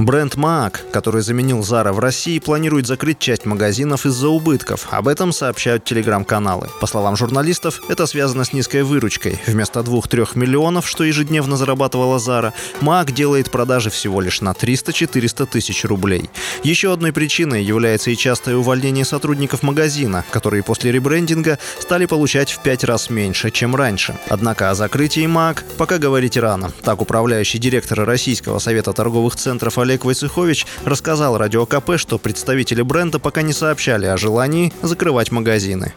[0.00, 4.86] Бренд Mac, который заменил Zara в России, планирует закрыть часть магазинов из-за убытков.
[4.90, 6.68] Об этом сообщают телеграм-каналы.
[6.80, 9.38] По словам журналистов, это связано с низкой выручкой.
[9.46, 15.84] Вместо 2-3 миллионов, что ежедневно зарабатывала Zara, Mac делает продажи всего лишь на 300-400 тысяч
[15.84, 16.30] рублей.
[16.62, 22.62] Еще одной причиной является и частое увольнение сотрудников магазина, которые после ребрендинга стали получать в
[22.62, 24.16] 5 раз меньше, чем раньше.
[24.30, 26.72] Однако о закрытии Mac пока говорить рано.
[26.82, 32.80] Так управляющий директор Российского совета торговых центров Олег Олег Войцехович рассказал Радио КП, что представители
[32.82, 35.94] бренда пока не сообщали о желании закрывать магазины.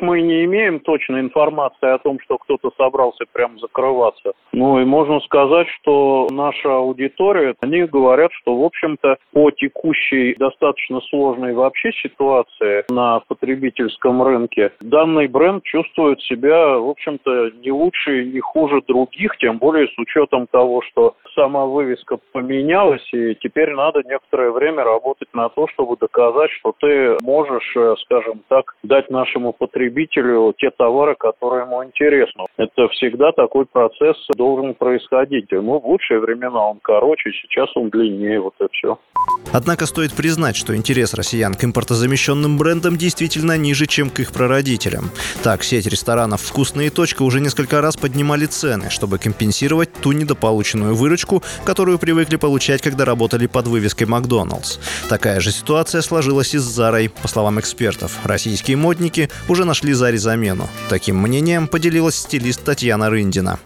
[0.00, 4.32] Мы не имеем точной информации о том, что кто-то собрался прям закрываться.
[4.52, 11.00] Ну и можно сказать, что наша аудитория, они говорят, что, в общем-то, по текущей достаточно
[11.08, 18.32] сложной вообще ситуации на потребительском рынке, данный бренд чувствует себя, в общем-то, не лучше и
[18.32, 24.02] не хуже других, тем более с учетом того, что сама вывеска поменялась, и теперь надо
[24.04, 29.52] некоторое время работать на то, чтобы доказать, что ты можешь, э, скажем так, дать нашему
[29.52, 32.46] потребителю потребителю те товары, которые ему интересны.
[32.56, 35.50] Это всегда такой процесс должен происходить.
[35.50, 38.98] Ну, в лучшие времена он короче, сейчас он длиннее, вот и все.
[39.52, 45.10] Однако стоит признать, что интерес россиян к импортозамещенным брендам действительно ниже, чем к их прародителям.
[45.42, 51.42] Так, сеть ресторанов «Вкусная точка» уже несколько раз поднимали цены, чтобы компенсировать ту недополученную выручку,
[51.64, 54.78] которую привыкли получать, когда работали под вывеской «Макдоналдс».
[55.08, 57.08] Такая же ситуация сложилась и с Зарой.
[57.08, 60.68] По словам экспертов, российские модники уже нашли Заре замену.
[60.88, 63.58] Таким мнением поделилась стилист Татьяна Рындина.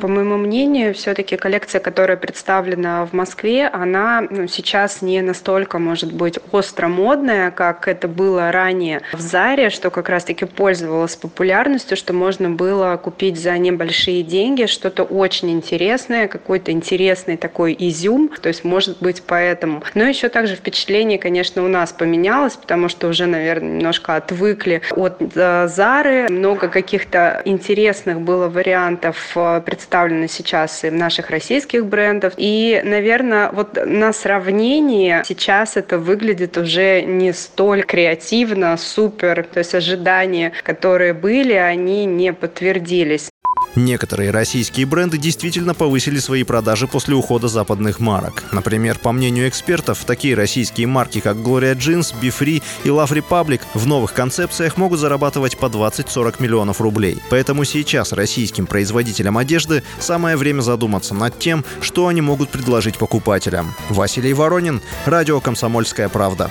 [0.00, 6.12] По моему мнению, все-таки коллекция, которая представлена в Москве, она ну, сейчас не настолько, может
[6.12, 12.14] быть, остро модная, как это было ранее в Заре, что как раз-таки пользовалась популярностью, что
[12.14, 18.64] можно было купить за небольшие деньги что-то очень интересное, какой-то интересный такой изюм, то есть,
[18.64, 19.82] может быть, поэтому.
[19.94, 25.20] Но еще также впечатление, конечно, у нас поменялось, потому что уже, наверное, немножко отвыкли от
[25.20, 29.36] э, Зары, много каких-то интересных было вариантов
[29.66, 32.34] представлений представлены сейчас и наших российских брендов.
[32.36, 39.42] И, наверное, вот на сравнении сейчас это выглядит уже не столь креативно, супер.
[39.52, 43.29] То есть ожидания, которые были, они не подтвердились.
[43.76, 48.44] Некоторые российские бренды действительно повысили свои продажи после ухода западных марок.
[48.52, 53.60] Например, по мнению экспертов, такие российские марки, как Gloria Jeans, Be Free и Love Republic
[53.74, 57.18] в новых концепциях могут зарабатывать по 20-40 миллионов рублей.
[57.30, 63.74] Поэтому сейчас российским производителям одежды самое время задуматься над тем, что они могут предложить покупателям.
[63.88, 66.50] Василий Воронин, Радио «Комсомольская правда».